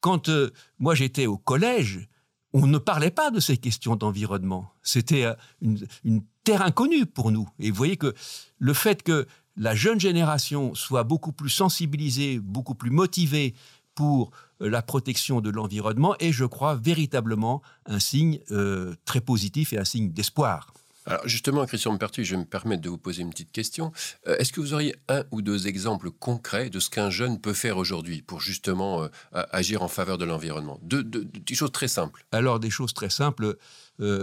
Quand 0.00 0.28
euh, 0.28 0.52
moi 0.78 0.94
j'étais 0.94 1.26
au 1.26 1.36
collège, 1.36 2.08
on 2.52 2.66
ne 2.66 2.78
parlait 2.78 3.10
pas 3.10 3.30
de 3.30 3.40
ces 3.40 3.56
questions 3.56 3.96
d'environnement. 3.96 4.70
C'était 4.82 5.24
euh, 5.24 5.34
une, 5.60 5.84
une, 6.04 6.22
terre 6.44 6.62
inconnue 6.62 7.06
pour 7.06 7.32
nous. 7.32 7.48
Et 7.58 7.70
vous 7.70 7.76
voyez 7.76 7.96
que 7.96 8.14
le 8.58 8.72
fait 8.72 9.02
que 9.02 9.26
la 9.56 9.74
jeune 9.74 9.98
génération 9.98 10.76
soit 10.76 11.02
beaucoup 11.02 11.32
plus 11.32 11.50
sensibilisée, 11.50 12.38
beaucoup 12.38 12.76
plus 12.76 12.90
motivée 12.90 13.54
pour 13.96 14.30
euh, 14.62 14.70
la 14.70 14.82
protection 14.82 15.40
de 15.40 15.50
l'environnement 15.50 16.14
est, 16.20 16.30
je 16.30 16.44
crois, 16.44 16.76
véritablement 16.76 17.62
un 17.86 17.98
signe 17.98 18.38
euh, 18.52 18.94
très 19.04 19.20
positif 19.20 19.72
et 19.72 19.78
un 19.78 19.84
signe 19.84 20.12
d'espoir. 20.12 20.72
Alors 21.08 21.26
justement, 21.26 21.64
Christian 21.66 21.96
Pertu, 21.98 22.24
je 22.24 22.34
vais 22.34 22.40
me 22.40 22.44
permettre 22.44 22.82
de 22.82 22.88
vous 22.88 22.98
poser 22.98 23.22
une 23.22 23.30
petite 23.30 23.52
question. 23.52 23.92
Euh, 24.26 24.36
est-ce 24.38 24.52
que 24.52 24.60
vous 24.60 24.74
auriez 24.74 24.96
un 25.08 25.22
ou 25.30 25.40
deux 25.40 25.68
exemples 25.68 26.10
concrets 26.10 26.68
de 26.68 26.80
ce 26.80 26.90
qu'un 26.90 27.10
jeune 27.10 27.40
peut 27.40 27.52
faire 27.52 27.78
aujourd'hui 27.78 28.22
pour 28.22 28.40
justement 28.40 29.08
agir 29.32 29.82
en 29.82 29.88
faveur 29.88 30.18
de 30.18 30.24
l'environnement? 30.24 30.80
De, 30.82 31.02
Des 31.02 31.54
choses 31.54 31.70
très 31.70 31.86
simples. 31.86 32.26
Alors 32.32 32.58
des 32.58 32.70
choses 32.70 32.92
très 32.92 33.10
simples, 33.10 33.56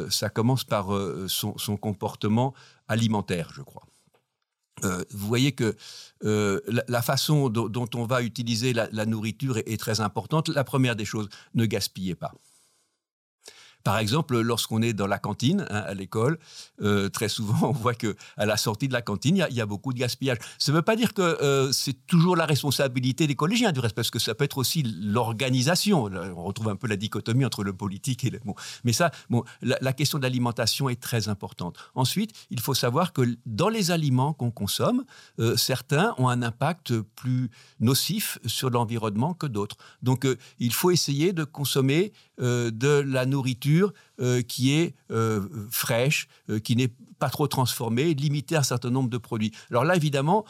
ça 0.10 0.30
commence 0.30 0.66
par 0.66 0.90
son, 1.28 1.78
comportement 1.78 2.54
alimentaire, 2.90 3.52
je 3.56 3.62
crois. 3.62 3.84
Euh, 4.84 5.04
vous 5.12 5.28
voyez 5.28 5.52
que 5.52 5.76
euh, 6.26 6.60
la, 6.88 7.02
façon 7.02 7.50
dont, 7.50 7.90
on 7.96 8.06
va 8.06 8.22
utiliser 8.22 8.74
la, 8.74 9.06
nourriture 9.06 9.58
est, 9.58 9.80
très 9.80 10.02
importante. 10.02 10.50
La 10.50 10.64
première 10.64 10.96
des 10.96 11.06
choses, 11.06 11.30
ne 11.54 11.66
gaspillez 11.66 12.16
pas. 12.16 12.34
Par 13.84 13.98
exemple, 13.98 14.40
lorsqu'on 14.40 14.82
est 14.82 14.94
dans 14.94 15.08
la 15.08 15.20
cantine 15.20 15.66
hein, 15.70 15.84
à 15.86 15.94
l'école, 15.94 16.40
euh, 16.82 17.10
très 17.10 17.28
souvent 17.28 17.58
on 17.70 17.72
voit 17.72 17.94
que 17.94 18.16
à 18.38 18.46
la 18.46 18.58
sortie 18.58 18.88
de 18.88 18.94
la 18.94 19.02
cantine, 19.02 19.46
il 19.50 19.56
y, 19.56 19.62
a 19.62 19.66
beaucoup 19.66 19.94
de 19.94 20.00
gaspillage. 20.00 20.38
Ça 20.58 20.72
ne 20.72 20.78
veut 20.78 20.82
pas 20.82 20.96
dire 20.96 21.14
que 21.14 21.22
euh, 21.22 21.72
c'est 21.72 22.06
toujours 22.08 22.36
la 22.36 22.46
responsabilité 22.46 23.28
des 23.28 23.36
collégiens 23.36 23.72
du 23.72 23.80
reste, 23.80 23.96
parce 23.96 24.10
que 24.10 24.20
ça 24.20 24.36
peut 24.36 24.46
être 24.46 24.58
aussi 24.58 24.84
l'organisation. 24.84 26.06
On 26.06 26.44
retrouve 26.44 26.70
un 26.70 26.76
peu 26.76 26.88
la 26.88 26.96
dichotomie 26.96 27.46
entre 27.46 27.64
le 27.64 27.74
politique 27.74 28.24
et 28.24 28.30
le 28.30 28.40
bon. 28.44 28.56
Mais 28.84 28.94
ça, 28.94 29.12
la, 29.62 29.94
question 29.94 30.18
de 30.18 30.24
l'alimentation 30.24 30.90
est 30.90 31.02
très 31.02 31.28
importante. 31.28 31.78
Ensuite, 31.94 32.32
il 32.50 32.60
faut 32.60 32.74
savoir 32.74 33.14
que 33.14 33.22
dans 33.46 33.70
les 33.70 33.92
aliments 33.92 34.34
qu'on 34.34 34.52
consomme, 34.52 35.04
euh, 35.40 35.56
certains 35.58 36.16
ont 36.18 36.30
un 36.30 36.42
impact 36.42 37.00
plus 37.02 37.50
nocif 37.80 38.40
sur 38.46 38.70
l'environnement 38.70 39.34
que 39.34 39.46
d'autres. 39.46 39.78
Donc, 40.02 40.26
il 40.60 40.74
faut 40.74 40.92
essayer 40.92 41.34
de 41.34 41.44
consommer 41.44 42.14
de 42.40 43.04
la 43.06 43.26
nourriture 43.26 43.73
euh, 44.20 44.42
qui 44.42 44.74
est 44.74 44.96
euh, 45.12 45.42
fraîche, 45.72 46.28
euh, 46.50 46.60
qui 46.60 46.76
n'est 46.76 46.92
pas 47.20 47.30
trop 47.30 47.48
transformée, 47.48 48.14
limitée 48.14 48.56
à 48.56 48.60
un 48.60 48.64
certain 48.64 48.90
nombre 48.90 49.10
de 49.10 49.18
produits. 49.18 49.52
Alors 49.70 49.86
là, 49.86 49.96
évidemment, 49.96 50.46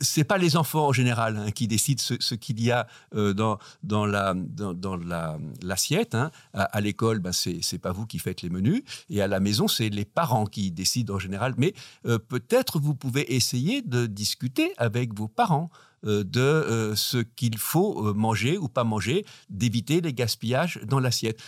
c'est 0.00 0.24
pas 0.24 0.38
les 0.38 0.56
enfants 0.56 0.88
en 0.88 0.92
général 0.92 1.36
hein, 1.36 1.50
qui 1.50 1.66
décident 1.66 2.00
ce, 2.02 2.34
qu'il 2.34 2.60
y 2.62 2.70
a 2.70 2.86
dans, 3.12 3.58
dans, 3.82 4.06
la, 4.06 4.34
dans, 4.34 4.96
la, 4.96 5.38
l'assiette. 5.60 6.14
Hein. 6.14 6.30
À, 6.52 6.80
l'école, 6.80 7.18
ben, 7.18 7.32
c'est, 7.32 7.78
pas 7.78 7.92
vous 7.92 8.06
qui 8.06 8.18
faites 8.18 8.42
les 8.42 8.50
menus. 8.50 8.82
Et 9.10 9.22
à 9.22 9.26
la 9.26 9.40
maison, 9.40 9.66
c'est 9.68 9.88
les 9.88 10.04
parents 10.04 10.46
qui 10.46 10.70
décident 10.70 11.14
en 11.14 11.18
général. 11.18 11.54
Mais 11.56 11.74
peut-être 12.04 12.78
vous 12.78 12.94
pouvez 12.94 13.34
essayer 13.34 13.82
de 13.82 14.06
discuter 14.06 14.72
avec 14.76 15.14
vos 15.14 15.28
parents 15.28 15.70
de 16.04 16.92
ce 16.96 17.18
qu'il 17.18 17.58
faut 17.58 18.12
manger 18.14 18.58
ou 18.58 18.68
pas 18.68 18.84
manger, 18.84 19.24
d'éviter 19.50 20.00
les 20.00 20.12
gaspillages 20.12 20.80
dans 20.84 21.00
l'assiette. 21.00 21.40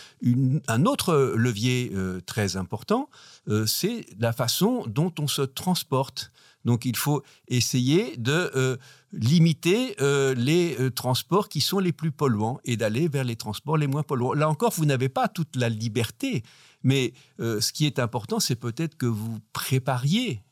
un 0.67 0.85
autre 0.85 1.33
levier 1.35 1.91
très 2.25 2.57
important, 2.57 3.09
c'est 3.65 4.05
la 4.19 4.33
façon 4.33 4.85
dont 4.87 5.13
on 5.19 5.27
se 5.27 5.41
transporte. 5.41 6.31
Donc 6.65 6.85
il 6.85 6.97
faut 6.97 7.23
essayer 7.47 8.17
de 8.17 8.51
euh, 8.55 8.75
limiter 9.13 9.95
euh, 10.01 10.33
les 10.33 10.75
euh, 10.79 10.89
transports 10.89 11.47
qui 11.47 11.61
sont 11.61 11.79
les 11.79 11.93
plus 11.93 12.11
polluants 12.11 12.59
et 12.65 12.75
d'aller 12.75 13.07
vers 13.07 13.23
les 13.23 13.35
transports 13.35 13.77
les 13.77 13.87
moins 13.87 14.03
polluants. 14.03 14.33
Là 14.33 14.49
encore, 14.49 14.73
vous 14.75 14.85
n'avez 14.85 15.09
pas 15.09 15.27
toute 15.27 15.55
la 15.55 15.69
liberté, 15.69 16.43
mais 16.83 17.13
ce 17.39 17.71
qui 17.71 17.85
est 17.85 17.99
important, 17.99 18.39
c'est 18.39 18.55
peut-être 18.55 18.95
que 18.95 19.05
vous 19.05 19.39
prépariez 19.53 20.43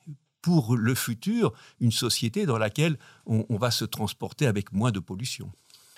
pour 0.44 0.78
le 0.78 0.94
futur 0.94 1.54
une 1.80 1.92
société 1.92 2.46
dans 2.46 2.60
laquelle 2.60 3.00
on, 3.26 3.58
va 3.58 3.72
se 3.72 3.86
transporter 3.86 4.46
avec 4.46 4.72
moins 4.72 4.92
de 4.92 5.00
pollution. 5.00 5.52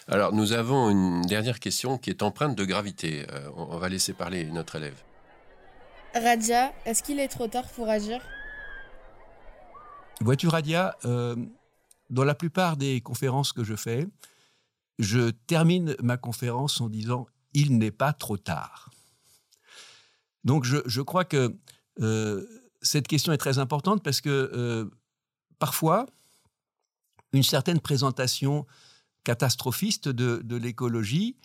Alors 0.08 0.32
nous 0.32 0.54
avons 0.54 0.90
une 0.90 1.24
dernière 1.24 1.60
question 1.60 1.98
qui 1.98 2.12
est 2.12 2.24
empreinte 2.24 2.56
de 2.56 2.64
gravité. 2.64 3.26
on 3.58 3.78
va 3.78 3.90
laisser 3.90 4.14
parler 4.14 4.46
notre 4.46 4.78
élève. 4.78 4.96
Radia, 6.14 6.72
est-ce 6.86 7.04
qu'il 7.04 7.20
est 7.20 7.28
trop 7.28 7.48
tard 7.48 7.68
pour 7.68 7.90
agir? 7.90 8.22
Vois-tu, 10.22 10.48
Radia, 10.48 10.96
euh, 11.04 11.36
dans 12.10 12.24
la 12.24 12.36
plupart 12.36 12.78
des 12.78 13.02
conférences 13.02 13.52
que 13.52 13.66
je 13.66 13.76
fais, 13.76 14.08
je 14.98 15.30
termine 15.30 15.96
ma 16.02 16.16
conférence 16.16 16.80
en 16.80 16.88
disant 16.88 17.28
il 17.54 17.78
n'est 17.78 17.92
pas 17.92 18.14
trop 18.14 18.38
tard. 18.38 18.90
Donc 20.46 20.64
je, 20.64 21.02
crois 21.02 21.26
que 21.26 21.54
euh, 22.00 22.46
cette 22.86 23.08
question 23.08 23.34
est 23.34 23.38
très 23.38 23.60
importante 23.60 24.04
parce 24.04 24.22
que 24.22 24.30
euh, 24.30 24.86
parfois, 25.60 26.06
une 27.34 27.44
certaine 27.44 27.80
présentation 27.80 28.66
catastrophiste 29.24 30.08
de, 30.08 30.56
l'écologie 30.56 31.36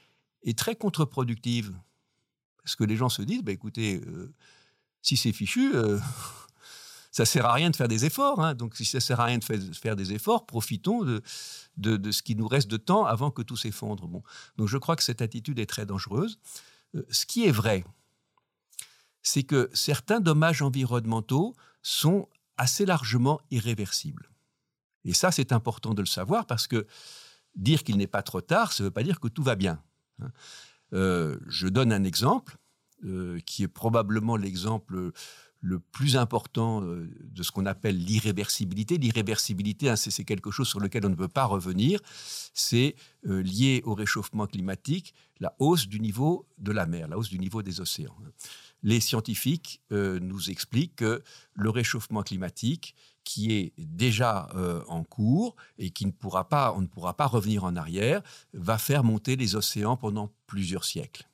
est 0.43 0.57
très 0.57 0.77
contre-productive. 0.77 1.75
Parce 2.63 2.77
que 2.77 2.85
les 2.85 2.97
gens 2.97 3.09
se 3.09 3.23
disent, 3.23 3.43
bah, 3.43 3.53
écoutez, 3.53 4.03
si 5.03 5.17
c'est 5.17 5.33
fichu, 5.33 5.73
ça 7.11 7.25
sert 7.25 7.47
à 7.47 7.53
rien 7.53 7.71
de 7.71 7.77
faire 7.77 7.89
des 7.89 8.05
efforts. 8.05 8.41
Hein. 8.41 8.55
Donc, 8.55 8.77
si 8.77 8.85
ça 8.85 9.01
sert 9.01 9.21
à 9.21 9.25
rien 9.25 9.39
de 9.39 9.45
faire 9.45 9.97
des 9.97 10.13
efforts, 10.13 10.47
profitons 10.47 11.05
de, 11.05 11.23
de, 11.77 12.11
ce 12.11 12.23
qui 12.23 12.37
nous 12.37 12.47
reste 12.47 12.69
de 12.69 12.77
temps 12.77 13.05
avant 13.05 13.31
que 13.31 13.43
tout 13.43 13.57
s'effondre. 13.57 14.07
Bon. 14.07 14.23
Donc, 14.57 14.69
je 14.69 14.79
crois 14.79 14.97
que 14.97 15.03
cette 15.03 15.23
attitude 15.23 15.59
est 15.59 15.67
très 15.67 15.87
dangereuse. 15.87 16.39
Euh, 16.95 17.03
ce 17.11 17.27
qui 17.27 17.47
est 17.47 17.53
vrai, 17.53 17.85
c'est 19.23 19.43
que 19.43 19.71
certains 19.73 20.21
dommages 20.21 20.63
environnementaux 20.63 21.55
sont 21.83 22.29
assez 22.57 22.87
largement 22.87 23.41
irréversibles. 23.51 24.31
Et 25.05 25.15
ça, 25.15 25.31
c'est 25.31 25.53
important 25.53 25.95
de 25.95 26.03
le 26.03 26.07
savoir 26.07 26.47
parce 26.47 26.67
que 26.67 26.87
dire 27.57 27.85
qu'il 27.85 27.97
n'est 27.97 28.07
pas 28.07 28.23
trop 28.23 28.41
tard, 28.41 28.73
ça 28.73 28.83
ne 28.83 28.89
veut 28.89 28.93
pas 28.93 29.03
dire 29.03 29.21
que 29.21 29.29
tout 29.29 29.43
va 29.43 29.55
bien. 29.55 29.83
Hein. 30.23 30.31
Euh, 30.93 31.39
je 31.47 31.69
donne 31.69 31.93
un 31.93 32.05
exemple 32.05 32.57
euh, 33.05 33.39
qui 33.47 33.63
est 33.63 33.69
probablement 33.69 34.37
l'exemple 34.37 35.13
le 35.63 35.79
plus 35.79 36.17
important 36.17 36.83
euh, 36.83 37.09
de 37.23 37.43
ce 37.43 37.53
qu'on 37.53 37.67
appelle 37.67 37.97
l'irréversibilité. 37.97 38.99
L'irréversibilité, 38.99 39.89
hein, 39.89 39.97
c'est 39.97 40.25
quelque 40.25 40.51
chose 40.51 40.69
sur 40.69 40.81
lequel 40.81 41.07
on 41.07 41.11
ne 41.11 41.15
peut 41.15 41.29
pas 41.29 41.45
revenir. 41.45 42.01
C'est 42.55 42.95
lié 43.23 43.83
au 43.85 43.95
réchauffement 43.95 44.47
climatique, 44.47 45.15
la 45.39 45.55
hausse 45.59 45.87
du 45.87 46.01
niveau 46.01 46.47
de 46.59 46.73
la 46.73 46.87
mer, 46.87 47.09
la 47.09 47.19
hausse 47.19 47.31
du 47.31 47.39
niveau 47.39 47.63
des 47.63 47.81
océans. 47.81 48.17
Les 48.83 49.01
scientifiques 49.01 49.81
euh, 49.93 50.19
nous 50.21 50.51
expliquent 50.51 50.97
que 50.97 51.23
le 51.55 51.71
réchauffement 51.71 52.23
climatique, 52.23 52.95
qui 53.25 53.53
est 53.53 53.75
déjà 53.77 54.49
en 54.89 55.05
cours 55.05 55.55
et 55.79 55.91
qui 55.91 56.07
ne 56.07 56.11
pourra 56.11 56.49
pas, 56.49 56.73
on 56.75 56.81
ne 56.81 56.87
pourra 56.87 57.15
pas 57.15 57.27
revenir 57.27 57.65
en 57.65 57.77
arrière, 57.77 58.23
va 58.55 58.79
faire 58.79 59.05
monter 59.05 59.37
les 59.37 59.55
océans 59.55 59.97
pendant 59.97 60.33
plusieurs 60.47 60.85
siècles 60.85 61.31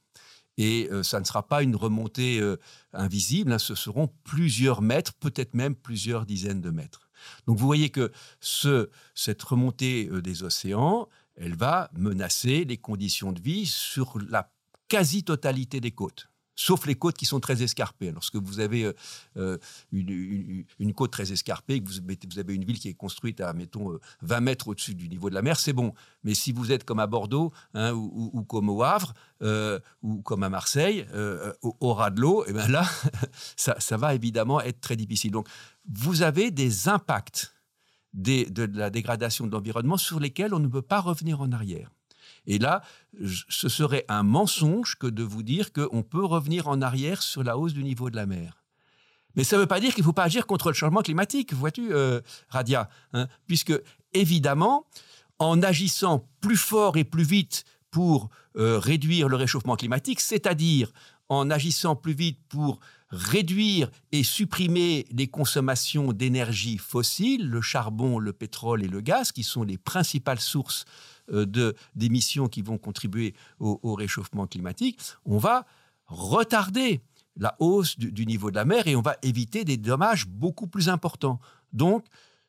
et 0.58 0.88
euh, 0.90 1.02
ça 1.02 1.20
ne 1.20 1.24
sera 1.24 1.46
pas 1.46 1.62
une 1.62 1.76
remontée 1.76 2.40
euh, 2.40 2.58
invisible, 2.92 3.52
hein, 3.52 3.58
ce 3.58 3.74
seront 3.74 4.08
plusieurs 4.24 4.82
mètres, 4.82 5.12
peut-être 5.14 5.54
même 5.54 5.74
plusieurs 5.74 6.26
dizaines 6.26 6.60
de 6.60 6.70
mètres. 6.70 7.08
Donc 7.46 7.58
vous 7.58 7.66
voyez 7.66 7.90
que 7.90 8.12
ce, 8.40 8.90
cette 9.14 9.42
remontée 9.42 10.08
euh, 10.10 10.22
des 10.22 10.42
océans, 10.42 11.08
elle 11.36 11.54
va 11.54 11.90
menacer 11.94 12.64
les 12.64 12.78
conditions 12.78 13.32
de 13.32 13.40
vie 13.40 13.66
sur 13.66 14.18
la 14.28 14.50
quasi-totalité 14.88 15.80
des 15.80 15.90
côtes 15.90 16.28
sauf 16.56 16.86
les 16.86 16.94
côtes 16.94 17.16
qui 17.16 17.26
sont 17.26 17.38
très 17.38 17.62
escarpées. 17.62 18.10
Lorsque 18.10 18.36
vous 18.36 18.60
avez 18.60 18.84
euh, 18.84 18.92
euh, 19.36 19.58
une, 19.92 20.94
côte 20.94 21.12
très 21.12 21.30
escarpée, 21.30 21.80
que 21.80 21.88
vous, 21.88 22.38
avez 22.38 22.54
une 22.54 22.64
ville 22.64 22.78
qui 22.78 22.88
est 22.88 22.94
construite 22.94 23.40
à, 23.40 23.52
mettons, 23.52 23.98
20 24.22 24.36
euh, 24.36 24.40
mètres 24.40 24.68
au-dessus 24.68 24.94
du 24.94 25.08
niveau 25.08 25.28
de 25.28 25.34
la 25.34 25.42
mer, 25.42 25.60
c'est 25.60 25.74
bon. 25.74 25.92
Mais 26.24 26.34
si 26.34 26.52
vous 26.52 26.72
êtes 26.72 26.84
comme 26.84 26.98
à 26.98 27.06
Bordeaux, 27.06 27.52
hein, 27.74 27.92
ou, 27.92 28.42
comme 28.44 28.70
au 28.70 28.82
Havre, 28.82 29.12
ou 30.02 30.22
comme 30.22 30.42
à 30.42 30.48
Marseille, 30.48 31.06
au, 31.62 31.94
ras 31.94 32.10
de 32.10 32.20
l'eau, 32.20 32.44
et 32.44 32.48
eh 32.50 32.52
ben 32.54 32.68
là, 32.68 32.88
ça, 33.56 33.76
ça, 33.78 33.96
va 33.96 34.14
évidemment 34.14 34.60
être 34.60 34.80
très 34.80 34.96
difficile. 34.96 35.30
Donc, 35.30 35.48
vous 35.88 36.22
avez 36.22 36.50
des 36.50 36.88
impacts 36.88 37.52
de 38.14 38.64
la 38.78 38.88
dégradation 38.88 39.46
de 39.46 39.52
l'environnement 39.52 39.98
sur 39.98 40.20
lesquels 40.20 40.54
on 40.54 40.58
ne 40.58 40.68
peut 40.68 40.82
pas 40.82 41.00
revenir 41.00 41.42
en 41.42 41.52
arrière. 41.52 41.90
Et 42.46 42.58
là, 42.58 42.82
ce 43.48 43.68
serait 43.68 44.04
un 44.08 44.22
mensonge 44.22 44.96
que 44.96 45.06
de 45.06 45.22
vous 45.22 45.42
dire 45.42 45.72
qu'on 45.72 46.02
peut 46.02 46.24
revenir 46.24 46.68
en 46.68 46.80
arrière 46.80 47.22
sur 47.22 47.42
la 47.42 47.58
hausse 47.58 47.72
du 47.72 47.82
niveau 47.82 48.10
de 48.10 48.16
la 48.16 48.26
mer. 48.26 48.62
Mais 49.34 49.44
ça 49.44 49.56
ne 49.56 49.62
veut 49.62 49.66
pas 49.66 49.80
dire 49.80 49.94
qu'il 49.94 50.02
ne 50.02 50.06
faut 50.06 50.12
pas 50.12 50.24
agir 50.24 50.46
contre 50.46 50.68
le 50.68 50.74
changement 50.74 51.02
climatique, 51.02 51.52
vois-tu, 51.52 51.92
euh, 51.92 52.20
Radia, 52.48 52.88
hein, 53.12 53.28
puisque 53.46 53.74
évidemment, 54.14 54.86
en 55.38 55.62
agissant 55.62 56.26
plus 56.40 56.56
fort 56.56 56.96
et 56.96 57.04
plus 57.04 57.24
vite 57.24 57.64
pour 57.90 58.30
euh, 58.56 58.78
réduire 58.78 59.28
le 59.28 59.36
réchauffement 59.36 59.76
climatique, 59.76 60.20
c'est-à-dire 60.20 60.90
en 61.28 61.50
agissant 61.50 61.96
plus 61.96 62.14
vite 62.14 62.38
pour 62.48 62.78
réduire 63.10 63.90
et 64.12 64.22
supprimer 64.22 65.06
les 65.10 65.28
consommations 65.28 66.12
d'énergie 66.12 66.78
fossile, 66.78 67.48
le 67.48 67.60
charbon, 67.60 68.18
le 68.18 68.32
pétrole 68.32 68.82
et 68.82 68.88
le 68.88 69.00
gaz, 69.00 69.32
qui 69.32 69.42
sont 69.42 69.62
les 69.62 69.78
principales 69.78 70.40
sources 70.40 70.84
euh, 71.32 71.72
d'émissions 71.94 72.48
qui 72.48 72.62
vont 72.62 72.78
contribuer 72.78 73.34
au, 73.58 73.94
réchauffement 73.94 74.46
climatique, 74.46 75.00
on 75.24 75.38
va 75.38 75.66
retarder 76.06 77.00
la 77.36 77.56
hausse 77.58 77.98
du, 77.98 78.26
niveau 78.26 78.50
de 78.50 78.56
la 78.56 78.64
mer 78.64 78.86
et 78.86 78.96
on 78.96 79.02
va 79.02 79.16
éviter 79.22 79.64
des 79.64 79.76
dommages 79.76 80.26
beaucoup 80.26 80.66
plus 80.66 80.88
importants. 80.88 81.38
Donc, 81.72 82.06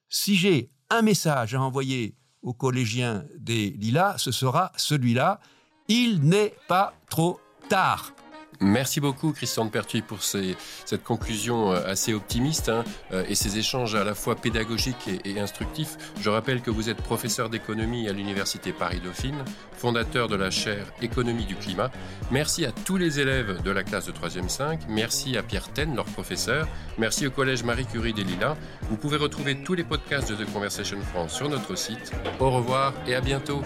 si 0.09 0.35
j'ai 0.35 0.69
un 0.89 1.01
message 1.01 1.55
à 1.55 1.61
envoyer 1.61 2.15
aux 2.41 2.53
collégiens 2.53 3.25
des 3.37 3.71
Lilas, 3.71 4.17
ce 4.17 4.31
sera 4.31 4.71
celui-là. 4.77 5.39
Il 5.87 6.21
n'est 6.21 6.53
pas 6.67 6.93
trop 7.09 7.39
tard. 7.69 8.13
Merci 8.59 8.99
beaucoup 8.99 9.33
Christian 9.33 9.65
de 9.65 9.69
Pertuis 9.69 10.01
pour 10.01 10.23
cette 10.23 11.03
conclusion 11.03 11.71
euh, 11.71 11.85
assez 11.85 12.13
optimiste 12.13 12.69
hein, 12.69 12.83
euh, 13.11 13.23
et 13.29 13.35
ces 13.35 13.59
échanges 13.59 13.93
à 13.93 14.03
la 14.03 14.15
fois 14.15 14.35
pédagogiques 14.35 15.09
et, 15.23 15.39
instructifs. 15.39 15.97
Je 16.19 16.29
rappelle 16.29 16.61
que 16.61 16.71
vous 16.71 16.89
êtes 16.89 16.97
professeur 16.97 17.49
d'économie 17.49 18.09
à 18.09 18.13
l'Université 18.13 18.71
Paris-Dauphine, 18.71 19.43
fondateur 19.73 20.27
de 20.27 20.35
la 20.35 20.49
chaire 20.49 20.85
Économie 21.01 21.45
du 21.45 21.55
climat. 21.55 21.91
Merci 22.31 22.65
à 22.65 22.71
tous 22.71 22.97
les 22.97 23.19
élèves 23.19 23.61
de 23.61 23.71
la 23.71 23.83
classe 23.83 24.07
de 24.07 24.11
3e 24.11 24.49
5. 24.49 24.81
Merci 24.89 25.37
à 25.37 25.43
Pierre 25.43 25.71
Ten, 25.71 25.95
leur 25.95 26.05
professeur. 26.05 26.67
Merci 26.97 27.27
au 27.27 27.31
Collège 27.31 27.63
Marie 27.63 27.85
Curie 27.85 28.13
des 28.13 28.23
Lilas. 28.23 28.57
Vous 28.89 28.97
pouvez 28.97 29.17
retrouver 29.17 29.61
tous 29.63 29.75
les 29.75 29.83
podcasts 29.83 30.31
de 30.31 30.43
The 30.43 30.51
Conversation 30.51 30.99
France 31.01 31.35
sur 31.35 31.47
notre 31.47 31.75
site. 31.75 32.11
Au 32.39 32.49
revoir 32.49 32.93
et 33.05 33.13
à 33.13 33.21
bientôt. 33.21 33.61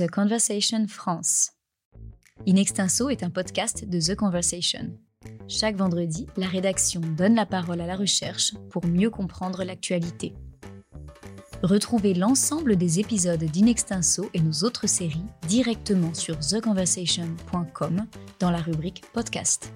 The 0.00 0.08
Conversation 0.08 0.86
France. 0.88 1.50
In 2.48 2.56
Extenso 2.56 3.10
est 3.10 3.22
un 3.22 3.28
podcast 3.28 3.84
de 3.84 4.00
The 4.00 4.16
Conversation. 4.16 4.96
Chaque 5.46 5.76
vendredi, 5.76 6.26
la 6.38 6.46
rédaction 6.46 7.02
donne 7.02 7.34
la 7.34 7.44
parole 7.44 7.82
à 7.82 7.86
la 7.86 7.96
recherche 7.96 8.54
pour 8.70 8.86
mieux 8.86 9.10
comprendre 9.10 9.62
l'actualité. 9.62 10.32
Retrouvez 11.62 12.14
l'ensemble 12.14 12.76
des 12.76 12.98
épisodes 12.98 13.44
d'Inextenso 13.44 14.30
et 14.32 14.40
nos 14.40 14.64
autres 14.64 14.86
séries 14.86 15.26
directement 15.46 16.14
sur 16.14 16.38
theconversation.com 16.38 18.06
dans 18.38 18.50
la 18.50 18.62
rubrique 18.62 19.02
Podcast. 19.12 19.70